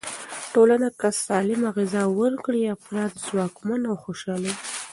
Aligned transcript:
ټولنه 0.53 0.87
که 0.99 1.07
سالمه 1.25 1.69
غذا 1.77 2.03
ورکړي، 2.19 2.61
افراد 2.75 3.11
ځواکمن 3.27 3.81
او 3.89 3.95
خوشحاله 4.03 4.49
وي. 4.51 4.53